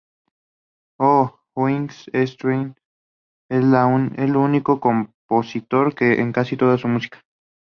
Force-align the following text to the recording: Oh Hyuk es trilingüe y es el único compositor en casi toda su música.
Oh 1.07 1.27
Hyuk 1.55 1.91
es 2.11 2.35
trilingüe 2.35 2.73
y 3.51 3.55
es 3.55 4.17
el 4.17 4.35
único 4.35 4.79
compositor 4.79 5.93
en 6.01 6.31
casi 6.31 6.57
toda 6.57 6.79
su 6.79 6.87
música. 6.87 7.19